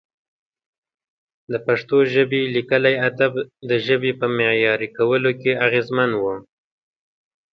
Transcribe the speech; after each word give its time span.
د 1.51 1.53
پښتو 1.65 1.97
ژبې 2.13 2.41
لیکلي 2.55 2.95
ادب 3.09 3.33
د 3.69 3.71
ژبې 3.85 4.11
په 4.19 4.25
معیاري 4.37 4.89
کولو 4.97 5.31
کې 5.41 5.51
اغېزمن 5.65 6.11
و. 6.21 6.23